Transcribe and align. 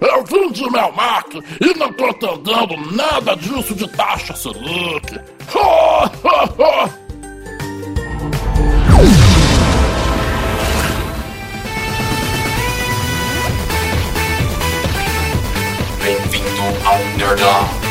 Eu 0.00 0.24
vendi 0.24 0.70
meu 0.70 0.92
Mac 0.92 1.34
e 1.34 1.78
não 1.78 1.92
tô 1.94 2.08
entendendo 2.08 2.76
nada 2.94 3.34
disso 3.36 3.74
de 3.74 3.88
taxa 3.88 4.34
Selic. 4.34 5.18
Bem-vindo 16.02 16.86
ao 16.86 16.98
Nerdão. 17.16 17.89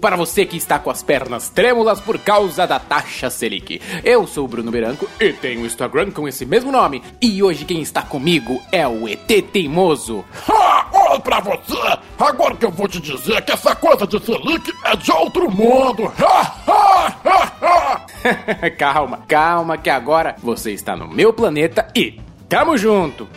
Para 0.00 0.16
você 0.16 0.46
que 0.46 0.56
está 0.56 0.78
com 0.78 0.90
as 0.90 1.02
pernas 1.02 1.50
trêmulas 1.50 2.00
por 2.00 2.18
causa 2.18 2.66
da 2.66 2.78
taxa 2.78 3.28
Selic. 3.28 3.82
Eu 4.02 4.26
sou 4.26 4.46
o 4.46 4.48
Bruno 4.48 4.70
Branco 4.70 5.06
e 5.20 5.30
tenho 5.32 5.60
um 5.60 5.66
Instagram 5.66 6.10
com 6.10 6.26
esse 6.26 6.46
mesmo 6.46 6.72
nome. 6.72 7.02
E 7.20 7.42
hoje 7.42 7.66
quem 7.66 7.82
está 7.82 8.00
comigo 8.00 8.62
é 8.72 8.88
o 8.88 9.06
ET 9.06 9.26
Teimoso. 9.52 10.24
Ha! 10.48 10.88
Olha 10.92 11.20
pra 11.20 11.40
você! 11.40 11.98
Agora 12.18 12.56
que 12.56 12.64
eu 12.64 12.70
vou 12.70 12.88
te 12.88 12.98
dizer 12.98 13.42
que 13.42 13.52
essa 13.52 13.74
coisa 13.76 14.06
de 14.06 14.18
Selic 14.24 14.72
é 14.84 14.96
de 14.96 15.12
outro 15.12 15.50
mundo! 15.50 16.10
Ha, 16.18 16.54
ha, 16.66 17.16
ha, 17.24 17.52
ha. 17.60 18.70
calma, 18.78 19.18
calma 19.28 19.76
que 19.76 19.90
agora 19.90 20.34
você 20.42 20.72
está 20.72 20.96
no 20.96 21.08
meu 21.08 21.32
planeta 21.32 21.88
e 21.94 22.18
tamo 22.48 22.78
junto! 22.78 23.28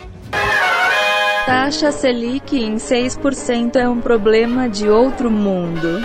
Taxa 1.44 1.92
Selic 1.92 2.56
em 2.56 2.76
6% 2.76 3.76
é 3.76 3.86
um 3.86 4.00
problema 4.00 4.66
de 4.66 4.88
outro 4.88 5.30
mundo. 5.30 6.00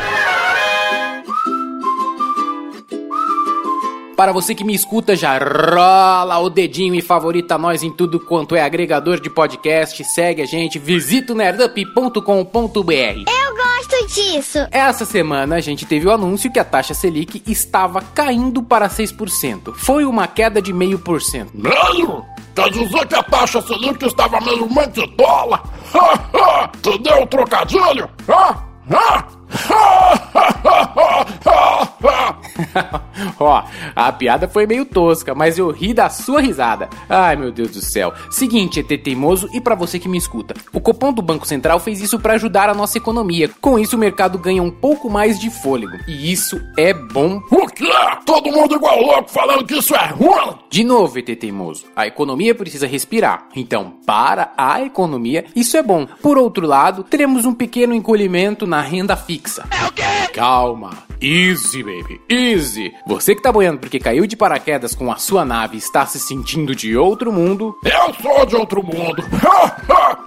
Para 4.19 4.33
você 4.33 4.53
que 4.53 4.65
me 4.65 4.75
escuta, 4.75 5.15
já 5.15 5.37
rola 5.37 6.39
o 6.39 6.49
dedinho 6.49 6.93
e 6.93 7.01
favorita 7.01 7.57
nós 7.57 7.83
em 7.83 7.89
tudo 7.89 8.19
quanto 8.19 8.53
é 8.53 8.61
agregador 8.61 9.17
de 9.17 9.29
podcast. 9.29 10.03
Segue 10.03 10.41
a 10.41 10.45
gente, 10.45 10.77
visita 10.77 11.31
o 11.31 11.35
nerdup.com.br. 11.37 12.19
Eu 12.21 13.55
gosto 13.55 14.07
disso. 14.13 14.57
Essa 14.71 15.05
semana 15.05 15.55
a 15.55 15.61
gente 15.61 15.85
teve 15.85 16.05
o 16.05 16.11
anúncio 16.11 16.51
que 16.51 16.59
a 16.59 16.65
taxa 16.65 16.93
Selic 16.93 17.41
estava 17.47 18.01
caindo 18.01 18.61
para 18.61 18.89
6%. 18.89 19.73
Foi 19.73 20.03
uma 20.03 20.27
queda 20.27 20.61
de 20.61 20.73
0,5%. 20.73 21.51
Meio? 21.53 22.25
Quer 22.53 22.71
dizer 22.71 23.07
que 23.07 23.15
a 23.15 23.23
taxa 23.23 23.61
Selic 23.61 24.05
estava 24.05 24.41
meio 24.41 24.69
mãe 24.69 24.89
de 24.89 25.07
dólar? 25.15 25.63
Ha, 25.93 26.29
ha. 26.37 26.71
Entendeu 26.75 27.23
o 27.23 27.25
trocadilho? 27.27 28.09
Ha, 28.27 28.65
ha. 28.91 29.27
Ha, 29.49 30.13
ha, 30.33 30.59
ha, 30.65 31.25
ha, 31.45 31.89
ha, 32.03 32.39
ha. 32.75 33.01
Ó, 33.39 33.63
a 33.95 34.11
piada 34.11 34.47
foi 34.47 34.65
meio 34.65 34.85
tosca, 34.85 35.33
mas 35.35 35.57
eu 35.57 35.69
ri 35.71 35.93
da 35.93 36.09
sua 36.09 36.41
risada. 36.41 36.89
Ai, 37.07 37.35
meu 37.35 37.51
Deus 37.51 37.71
do 37.71 37.81
céu. 37.81 38.13
Seguinte, 38.29 38.79
ET 38.79 39.03
Teimoso 39.03 39.49
e 39.53 39.61
para 39.61 39.75
você 39.75 39.99
que 39.99 40.09
me 40.09 40.17
escuta. 40.17 40.53
O 40.73 40.79
Copom 40.79 41.13
do 41.13 41.21
Banco 41.21 41.47
Central 41.47 41.79
fez 41.79 42.01
isso 42.01 42.19
para 42.19 42.33
ajudar 42.33 42.69
a 42.69 42.73
nossa 42.73 42.97
economia. 42.97 43.49
Com 43.61 43.77
isso, 43.79 43.95
o 43.95 43.99
mercado 43.99 44.37
ganha 44.37 44.61
um 44.61 44.71
pouco 44.71 45.09
mais 45.09 45.39
de 45.39 45.49
fôlego. 45.49 45.97
E 46.07 46.31
isso 46.31 46.61
é 46.77 46.93
bom. 46.93 47.41
O 47.51 47.67
quê? 47.67 47.89
Todo 48.25 48.51
mundo 48.51 48.75
igual 48.75 49.01
louco 49.01 49.29
falando 49.29 49.65
que 49.65 49.77
isso 49.77 49.95
é 49.95 50.07
ruim? 50.07 50.55
De 50.69 50.83
novo, 50.83 51.17
ET 51.19 51.25
Teimoso. 51.39 51.85
A 51.95 52.07
economia 52.07 52.53
precisa 52.53 52.87
respirar. 52.87 53.47
Então, 53.55 53.93
para 54.05 54.53
a 54.57 54.81
economia, 54.81 55.45
isso 55.55 55.77
é 55.77 55.83
bom. 55.83 56.05
Por 56.21 56.37
outro 56.37 56.65
lado, 56.67 57.03
teremos 57.03 57.45
um 57.45 57.53
pequeno 57.53 57.93
encolhimento 57.93 58.65
na 58.65 58.81
renda 58.81 59.15
fixa. 59.15 59.65
É 59.71 59.87
o 59.87 59.91
quê? 59.91 60.03
Calma. 60.33 61.09
Easy, 61.21 61.83
baby. 61.83 62.21
Easy. 62.29 62.93
Você 63.09 63.33
que 63.33 63.41
tá 63.41 63.51
boiando 63.51 63.79
porque 63.79 63.99
caiu 63.99 64.27
de 64.27 64.37
paraquedas 64.37 64.93
com 64.93 65.11
a 65.11 65.17
sua 65.17 65.43
nave 65.43 65.73
e 65.73 65.79
está 65.79 66.05
se 66.05 66.19
sentindo 66.19 66.75
de 66.75 66.95
outro 66.95 67.33
mundo, 67.33 67.75
Eu 67.83 68.13
sou 68.13 68.45
de 68.45 68.55
outro 68.55 68.83
mundo. 68.85 69.23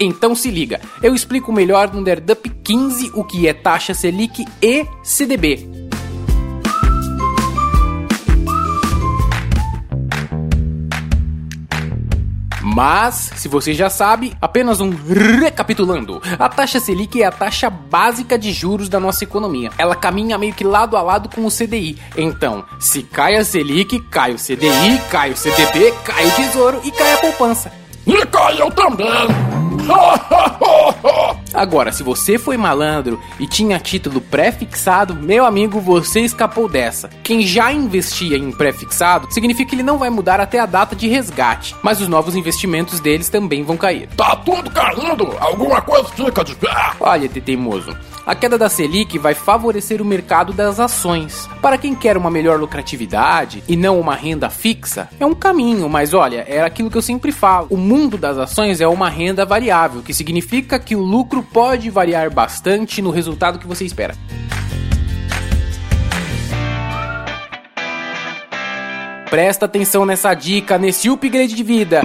Então 0.00 0.34
se 0.34 0.50
liga. 0.50 0.80
Eu 1.00 1.14
explico 1.14 1.52
melhor 1.52 1.92
no 1.94 2.00
Nerdup 2.00 2.50
15 2.64 3.12
o 3.14 3.22
que 3.22 3.46
é 3.46 3.54
taxa 3.54 3.94
Selic 3.94 4.44
e 4.60 4.84
CDB. 5.04 5.81
Mas, 12.74 13.30
se 13.36 13.48
você 13.48 13.74
já 13.74 13.90
sabe, 13.90 14.32
apenas 14.40 14.80
um 14.80 14.90
recapitulando. 14.90 16.22
A 16.38 16.48
taxa 16.48 16.80
Selic 16.80 17.22
é 17.22 17.26
a 17.26 17.30
taxa 17.30 17.68
básica 17.68 18.38
de 18.38 18.50
juros 18.50 18.88
da 18.88 18.98
nossa 18.98 19.24
economia. 19.24 19.70
Ela 19.76 19.94
caminha 19.94 20.38
meio 20.38 20.54
que 20.54 20.64
lado 20.64 20.96
a 20.96 21.02
lado 21.02 21.28
com 21.28 21.44
o 21.44 21.50
CDI. 21.50 21.98
Então, 22.16 22.64
se 22.80 23.02
cai 23.02 23.36
a 23.36 23.44
Selic, 23.44 24.00
cai 24.10 24.32
o 24.32 24.36
CDI, 24.36 24.98
cai 25.10 25.32
o 25.32 25.36
CDB, 25.36 25.92
cai 26.04 26.26
o 26.26 26.30
Tesouro 26.30 26.80
e 26.82 26.90
cai 26.90 27.12
a 27.12 27.18
poupança. 27.18 27.70
E 28.06 28.26
caiu 28.26 28.70
também. 28.70 29.06
Agora, 31.54 31.92
se 31.92 32.02
você 32.02 32.38
foi 32.38 32.56
malandro 32.56 33.20
e 33.38 33.46
tinha 33.46 33.78
título 33.78 34.20
pré-fixado, 34.20 35.14
meu 35.14 35.44
amigo, 35.44 35.80
você 35.80 36.20
escapou 36.20 36.68
dessa. 36.68 37.10
Quem 37.22 37.42
já 37.42 37.72
investia 37.72 38.36
em 38.36 38.52
pré-fixado 38.52 39.32
significa 39.32 39.70
que 39.70 39.76
ele 39.76 39.82
não 39.82 39.98
vai 39.98 40.10
mudar 40.10 40.40
até 40.40 40.58
a 40.58 40.66
data 40.66 40.96
de 40.96 41.08
resgate, 41.08 41.74
mas 41.82 42.00
os 42.00 42.08
novos 42.08 42.34
investimentos 42.34 43.00
deles 43.00 43.28
também 43.28 43.62
vão 43.62 43.76
cair. 43.76 44.08
Tá 44.16 44.36
tudo 44.36 44.70
caindo. 44.70 45.34
Alguma 45.38 45.80
coisa 45.82 46.08
fica 46.08 46.44
de 46.44 46.54
pé. 46.54 46.92
Olha, 47.00 47.28
teimoso. 47.28 47.96
A 48.24 48.36
queda 48.36 48.56
da 48.56 48.68
Selic 48.68 49.18
vai 49.18 49.34
favorecer 49.34 50.00
o 50.00 50.04
mercado 50.04 50.52
das 50.52 50.78
ações. 50.78 51.48
Para 51.60 51.76
quem 51.76 51.92
quer 51.92 52.16
uma 52.16 52.30
melhor 52.30 52.60
lucratividade 52.60 53.64
e 53.68 53.74
não 53.76 53.98
uma 53.98 54.14
renda 54.14 54.48
fixa, 54.48 55.08
é 55.18 55.26
um 55.26 55.34
caminho, 55.34 55.88
mas 55.88 56.14
olha, 56.14 56.44
é 56.46 56.62
aquilo 56.62 56.88
que 56.88 56.96
eu 56.96 57.02
sempre 57.02 57.32
falo. 57.32 57.66
O 57.68 57.76
mundo 57.76 58.16
das 58.16 58.38
ações 58.38 58.80
é 58.80 58.86
uma 58.86 59.08
renda 59.08 59.44
variável, 59.44 60.02
que 60.02 60.14
significa 60.14 60.78
que 60.78 60.94
o 60.94 61.00
lucro 61.00 61.42
pode 61.42 61.90
variar 61.90 62.32
bastante 62.32 63.02
no 63.02 63.10
resultado 63.10 63.58
que 63.58 63.66
você 63.66 63.84
espera. 63.84 64.14
Presta 69.28 69.64
atenção 69.64 70.06
nessa 70.06 70.32
dica, 70.32 70.78
nesse 70.78 71.08
upgrade 71.08 71.54
de 71.54 71.62
vida. 71.64 72.02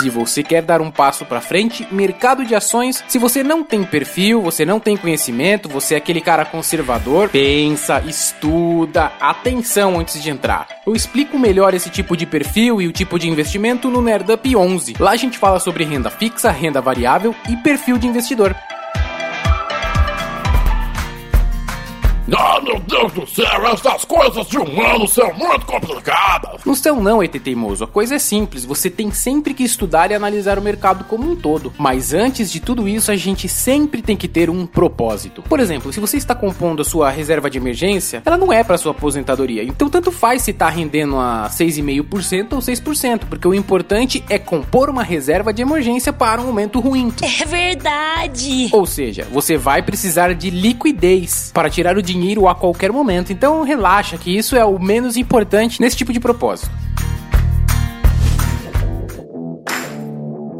Se 0.00 0.08
você 0.08 0.42
quer 0.42 0.62
dar 0.62 0.80
um 0.80 0.90
passo 0.90 1.26
para 1.26 1.42
frente, 1.42 1.86
mercado 1.92 2.42
de 2.42 2.54
ações, 2.54 3.04
se 3.06 3.18
você 3.18 3.44
não 3.44 3.62
tem 3.62 3.84
perfil, 3.84 4.40
você 4.40 4.64
não 4.64 4.80
tem 4.80 4.96
conhecimento, 4.96 5.68
você 5.68 5.92
é 5.92 5.98
aquele 5.98 6.22
cara 6.22 6.46
conservador, 6.46 7.28
pensa, 7.28 8.02
estuda, 8.06 9.12
atenção 9.20 10.00
antes 10.00 10.22
de 10.22 10.30
entrar. 10.30 10.66
Eu 10.86 10.96
explico 10.96 11.38
melhor 11.38 11.74
esse 11.74 11.90
tipo 11.90 12.16
de 12.16 12.24
perfil 12.24 12.80
e 12.80 12.88
o 12.88 12.92
tipo 12.92 13.18
de 13.18 13.28
investimento 13.28 13.90
no 13.90 14.00
Nerdup 14.00 14.56
11. 14.56 14.94
Lá 14.98 15.10
a 15.10 15.16
gente 15.16 15.36
fala 15.36 15.60
sobre 15.60 15.84
renda 15.84 16.08
fixa, 16.08 16.50
renda 16.50 16.80
variável 16.80 17.34
e 17.46 17.56
perfil 17.58 17.98
de 17.98 18.06
investidor. 18.06 18.56
Ah, 22.36 22.60
meu 22.62 22.78
Deus 22.80 23.12
do 23.12 23.26
céu, 23.26 23.66
essas 23.66 24.04
coisas 24.04 24.46
de 24.46 24.56
humano 24.56 25.08
são 25.08 25.32
muito 25.34 25.66
complicadas. 25.66 26.64
No 26.64 26.76
seu 26.76 26.94
não, 27.00 27.22
ET 27.22 27.32
Teimoso, 27.32 27.82
a 27.82 27.88
coisa 27.88 28.14
é 28.14 28.18
simples, 28.18 28.64
você 28.64 28.88
tem 28.88 29.10
sempre 29.10 29.52
que 29.52 29.64
estudar 29.64 30.10
e 30.10 30.14
analisar 30.14 30.58
o 30.58 30.62
mercado 30.62 31.04
como 31.04 31.28
um 31.28 31.34
todo. 31.34 31.72
Mas 31.76 32.14
antes 32.14 32.52
de 32.52 32.60
tudo 32.60 32.86
isso, 32.86 33.10
a 33.10 33.16
gente 33.16 33.48
sempre 33.48 34.00
tem 34.00 34.16
que 34.16 34.28
ter 34.28 34.48
um 34.48 34.64
propósito. 34.64 35.42
Por 35.42 35.58
exemplo, 35.58 35.92
se 35.92 35.98
você 35.98 36.16
está 36.16 36.34
compondo 36.34 36.82
a 36.82 36.84
sua 36.84 37.10
reserva 37.10 37.50
de 37.50 37.58
emergência, 37.58 38.22
ela 38.24 38.36
não 38.36 38.52
é 38.52 38.62
para 38.62 38.78
sua 38.78 38.92
aposentadoria. 38.92 39.64
Então 39.64 39.88
tanto 39.88 40.12
faz 40.12 40.42
se 40.42 40.52
está 40.52 40.68
rendendo 40.68 41.18
a 41.18 41.48
6,5% 41.50 42.52
ou 42.52 42.58
6%, 42.60 43.20
porque 43.28 43.48
o 43.48 43.54
importante 43.54 44.24
é 44.28 44.38
compor 44.38 44.88
uma 44.88 45.02
reserva 45.02 45.52
de 45.52 45.62
emergência 45.62 46.12
para 46.12 46.40
um 46.40 46.46
momento 46.46 46.78
ruim. 46.78 47.12
É 47.22 47.44
verdade. 47.44 48.68
Ou 48.70 48.86
seja, 48.86 49.26
você 49.32 49.56
vai 49.56 49.82
precisar 49.82 50.32
de 50.34 50.50
liquidez 50.50 51.50
para 51.52 51.68
tirar 51.68 51.96
o 51.96 52.02
dinheiro 52.02 52.19
a 52.48 52.54
qualquer 52.54 52.92
momento. 52.92 53.32
Então 53.32 53.62
relaxa 53.62 54.16
que 54.16 54.36
isso 54.36 54.56
é 54.56 54.64
o 54.64 54.78
menos 54.78 55.16
importante 55.16 55.80
nesse 55.80 55.96
tipo 55.96 56.12
de 56.12 56.20
propósito. 56.20 56.70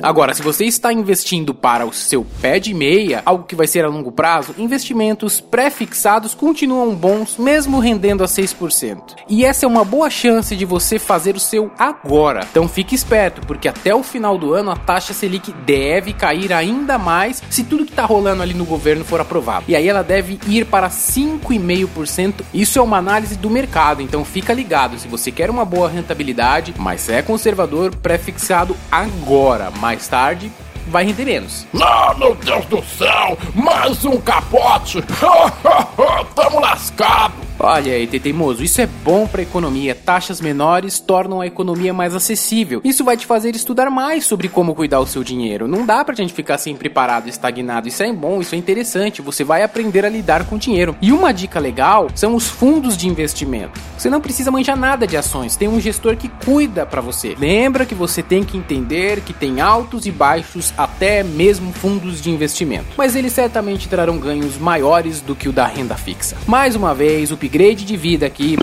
Agora, 0.02 0.34
se 0.34 0.42
você 0.42 0.64
está 0.64 0.92
investindo 0.92 1.54
para 1.54 1.84
o 1.86 1.92
seu 1.92 2.26
pé 2.40 2.58
de 2.58 2.72
meia, 2.72 3.22
algo 3.24 3.44
que 3.44 3.54
vai 3.54 3.66
ser 3.66 3.84
a 3.84 3.88
longo 3.88 4.10
prazo, 4.10 4.54
investimentos 4.58 5.40
pré-fixados 5.40 6.34
continuam 6.34 6.94
bons, 6.94 7.36
mesmo 7.36 7.78
rendendo 7.78 8.24
a 8.24 8.26
6%. 8.26 9.16
E 9.28 9.44
essa 9.44 9.66
é 9.66 9.68
uma 9.68 9.84
boa 9.84 10.08
chance 10.08 10.56
de 10.56 10.64
você 10.64 10.98
fazer 10.98 11.36
o 11.36 11.40
seu 11.40 11.70
agora. 11.78 12.46
Então 12.50 12.68
fique 12.68 12.94
esperto, 12.94 13.46
porque 13.46 13.68
até 13.68 13.94
o 13.94 14.02
final 14.02 14.38
do 14.38 14.54
ano 14.54 14.70
a 14.70 14.76
taxa 14.76 15.12
Selic 15.12 15.52
deve 15.64 16.12
cair 16.12 16.52
ainda 16.52 16.98
mais 16.98 17.42
se 17.50 17.64
tudo 17.64 17.84
que 17.84 17.92
está 17.92 18.04
rolando 18.04 18.42
ali 18.42 18.54
no 18.54 18.64
governo 18.64 19.04
for 19.04 19.20
aprovado. 19.20 19.64
E 19.68 19.76
aí 19.76 19.88
ela 19.88 20.02
deve 20.02 20.38
ir 20.46 20.66
para 20.66 20.88
5,5%. 20.88 22.42
Isso 22.52 22.78
é 22.78 22.82
uma 22.82 22.98
análise 22.98 23.36
do 23.36 23.50
mercado, 23.50 24.02
então 24.02 24.24
fica 24.24 24.52
ligado. 24.52 24.98
Se 24.98 25.08
você 25.08 25.30
quer 25.30 25.50
uma 25.50 25.64
boa 25.64 25.88
rentabilidade, 25.88 26.74
mas 26.78 27.08
é 27.08 27.22
conservador, 27.22 27.94
pré-fixado 27.96 28.76
agora. 28.90 29.70
Mais 29.90 30.06
tarde, 30.06 30.52
vai 30.86 31.04
render 31.04 31.24
menos. 31.24 31.66
Ah, 31.82 32.14
meu 32.16 32.32
Deus 32.36 32.64
do 32.66 32.80
céu! 32.96 33.36
Mais 33.52 34.04
um 34.04 34.20
capote! 34.20 35.02
Tamo 36.32 36.60
lascado! 36.60 37.49
Olha 37.62 37.92
aí, 37.92 38.06
teimoso, 38.06 38.64
isso 38.64 38.80
é 38.80 38.86
bom 38.86 39.26
para 39.26 39.42
a 39.42 39.44
economia. 39.44 39.94
Taxas 39.94 40.40
menores 40.40 40.98
tornam 40.98 41.42
a 41.42 41.46
economia 41.46 41.92
mais 41.92 42.14
acessível. 42.14 42.80
Isso 42.82 43.04
vai 43.04 43.18
te 43.18 43.26
fazer 43.26 43.54
estudar 43.54 43.90
mais 43.90 44.24
sobre 44.24 44.48
como 44.48 44.74
cuidar 44.74 44.98
o 44.98 45.06
seu 45.06 45.22
dinheiro. 45.22 45.68
Não 45.68 45.84
dá 45.84 46.02
pra 46.02 46.14
gente 46.14 46.32
ficar 46.32 46.56
sempre 46.56 46.88
parado, 46.88 47.28
estagnado. 47.28 47.86
Isso 47.86 48.02
é 48.02 48.10
bom, 48.14 48.40
isso 48.40 48.54
é 48.54 48.58
interessante. 48.58 49.20
Você 49.20 49.44
vai 49.44 49.62
aprender 49.62 50.06
a 50.06 50.08
lidar 50.08 50.46
com 50.46 50.56
o 50.56 50.58
dinheiro. 50.58 50.96
E 51.02 51.12
uma 51.12 51.32
dica 51.32 51.60
legal 51.60 52.08
são 52.14 52.34
os 52.34 52.48
fundos 52.48 52.96
de 52.96 53.06
investimento. 53.06 53.78
Você 53.98 54.08
não 54.08 54.22
precisa 54.22 54.50
manjar 54.50 54.78
nada 54.78 55.06
de 55.06 55.18
ações, 55.18 55.54
tem 55.54 55.68
um 55.68 55.78
gestor 55.78 56.16
que 56.16 56.30
cuida 56.42 56.86
para 56.86 57.02
você. 57.02 57.36
Lembra 57.38 57.84
que 57.84 57.94
você 57.94 58.22
tem 58.22 58.42
que 58.42 58.56
entender 58.56 59.20
que 59.20 59.34
tem 59.34 59.60
altos 59.60 60.06
e 60.06 60.10
baixos, 60.10 60.72
até 60.78 61.22
mesmo 61.22 61.74
fundos 61.74 62.22
de 62.22 62.30
investimento. 62.30 62.86
Mas 62.96 63.14
eles 63.14 63.34
certamente 63.34 63.86
trarão 63.86 64.16
ganhos 64.16 64.56
maiores 64.56 65.20
do 65.20 65.36
que 65.36 65.46
o 65.46 65.52
da 65.52 65.66
renda 65.66 65.94
fixa. 65.94 66.38
Mais 66.46 66.74
uma 66.74 66.94
vez, 66.94 67.30
o 67.30 67.36
upgrade 67.50 67.84
de 67.84 67.96
vida 67.96 68.24
aqui. 68.26 68.56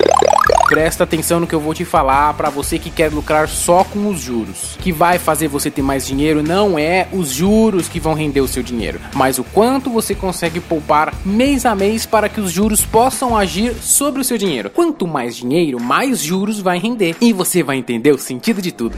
Presta 0.70 1.04
atenção 1.04 1.40
no 1.40 1.48
que 1.48 1.56
eu 1.56 1.60
vou 1.60 1.74
te 1.74 1.84
falar 1.86 2.34
para 2.34 2.50
você 2.50 2.80
que 2.80 2.90
quer 2.90 3.12
lucrar 3.12 3.48
só 3.48 3.84
com 3.84 4.08
os 4.08 4.20
juros. 4.20 4.78
Que 4.82 4.92
vai 4.92 5.18
fazer 5.20 5.48
você 5.48 5.70
ter 5.70 5.82
mais 5.82 6.06
dinheiro 6.06 6.42
não 6.42 6.80
é 6.80 7.08
os 7.12 7.32
juros 7.32 7.88
que 7.88 8.00
vão 8.00 8.14
render 8.14 8.42
o 8.42 8.48
seu 8.48 8.64
dinheiro, 8.64 9.00
mas 9.14 9.40
o 9.40 9.44
quanto 9.44 9.90
você 9.90 10.16
consegue 10.16 10.60
poupar 10.60 11.14
mês 11.26 11.66
a 11.66 11.76
mês 11.76 12.06
para 12.06 12.28
que 12.30 12.40
os 12.40 12.52
juros 12.52 12.82
possam 12.82 13.38
agir 13.38 13.74
sobre 13.76 14.22
o 14.22 14.24
seu 14.24 14.38
dinheiro. 14.38 14.70
Quanto 14.70 15.08
mais 15.08 15.36
dinheiro, 15.36 15.80
mais 15.82 16.22
juros 16.22 16.60
vai 16.60 16.80
render 16.80 17.16
e 17.22 17.32
você 17.32 17.64
vai 17.64 17.78
entender 17.78 18.12
o 18.12 18.18
sentido 18.18 18.62
de 18.62 18.72
tudo. 18.72 18.96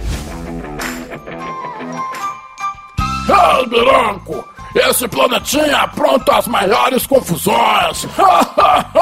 Ei, 3.27 3.67
Branco! 3.67 4.45
Esse 4.75 5.07
planetinha 5.07 5.77
apronta 5.77 6.37
as 6.37 6.47
maiores 6.47 7.05
confusões! 7.07 8.07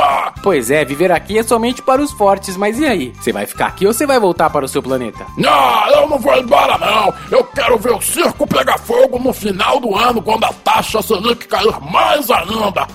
Pois 0.48 0.72
é, 0.72 0.86
viver 0.86 1.12
aqui 1.12 1.38
é 1.38 1.44
somente 1.44 1.82
para 1.82 2.02
os 2.02 2.14
fortes, 2.14 2.56
mas 2.56 2.80
e 2.80 2.86
aí? 2.86 3.14
Você 3.20 3.34
vai 3.34 3.46
ficar 3.46 3.66
aqui 3.66 3.86
ou 3.86 3.92
você 3.92 4.08
vai 4.08 4.18
voltar 4.18 4.50
para 4.50 4.64
o 4.64 4.68
seu 4.70 4.82
planeta? 4.82 5.26
Não, 5.38 5.88
eu 5.90 6.08
não 6.08 6.18
vou 6.18 6.38
embora 6.38 6.78
não! 6.78 7.14
Eu 7.30 7.44
quero 7.44 7.78
ver 7.78 7.92
o 7.92 8.00
circo 8.00 8.48
pegar 8.48 8.78
fogo 8.78 9.20
no 9.20 9.34
final 9.34 9.78
do 9.82 9.94
ano, 9.94 10.22
quando 10.22 10.46
a 10.46 10.54
taxa 10.64 11.02
Selic 11.02 11.50
cair 11.50 11.78
mais 11.82 12.32
ainda! 12.32 12.88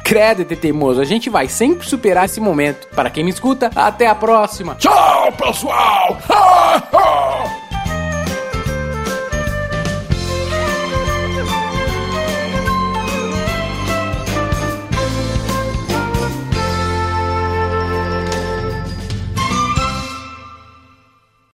Credo, 0.02 0.46
teimoso, 0.56 0.98
a 0.98 1.04
gente 1.04 1.28
vai 1.28 1.46
sempre 1.46 1.86
superar 1.86 2.24
esse 2.24 2.40
momento. 2.40 2.88
Para 2.94 3.10
quem 3.10 3.22
me 3.22 3.32
escuta, 3.32 3.70
até 3.76 4.06
a 4.06 4.14
próxima! 4.14 4.76
Tchau, 4.76 5.30
pessoal! 5.32 6.16